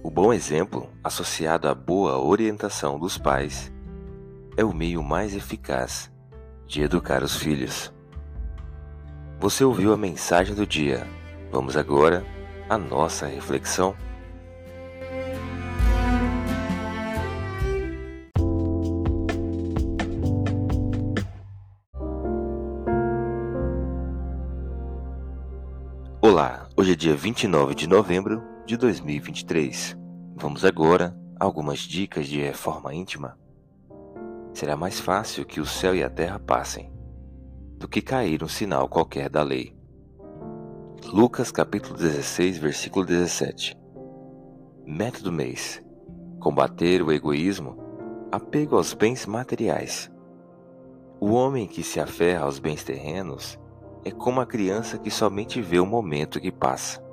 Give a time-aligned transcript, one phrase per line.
[0.00, 3.72] O bom exemplo, associado à boa orientação dos pais,
[4.56, 6.10] é o meio mais eficaz
[6.66, 7.92] de educar os filhos.
[9.40, 11.04] Você ouviu a mensagem do dia.
[11.50, 12.24] Vamos agora
[12.68, 13.94] à nossa reflexão.
[26.22, 29.96] Olá, hoje é dia 29 de novembro de 2023.
[30.36, 33.38] Vamos agora a algumas dicas de reforma íntima.
[34.52, 36.92] Será mais fácil que o céu e a terra passem
[37.78, 39.74] do que cair um sinal qualquer da lei.
[41.02, 43.74] Lucas capítulo 16, versículo 17.
[44.84, 45.82] Método mês:
[46.38, 47.74] combater o egoísmo,
[48.30, 50.12] apego aos bens materiais.
[51.18, 53.58] O homem que se aferra aos bens terrenos
[54.04, 57.07] é como a criança que somente vê o momento que passa.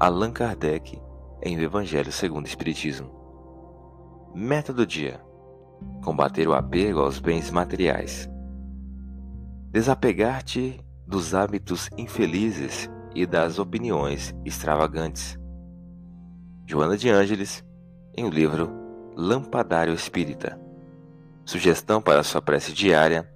[0.00, 1.02] Allan Kardec,
[1.42, 3.10] em O Evangelho segundo o Espiritismo.
[4.32, 5.20] Meta do dia:
[6.04, 8.30] combater o apego aos bens materiais.
[9.72, 15.36] Desapegar-te dos hábitos infelizes e das opiniões extravagantes.
[16.64, 17.64] Joana de Ângeles,
[18.16, 18.70] em o livro
[19.16, 20.60] Lampadário Espírita.
[21.44, 23.28] Sugestão para sua prece diária: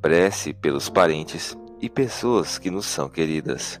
[0.00, 3.80] prece pelos parentes e pessoas que nos são queridas.